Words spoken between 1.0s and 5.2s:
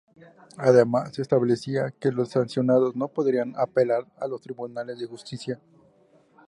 se establecía que los sancionados no podrían apelar a los tribunales de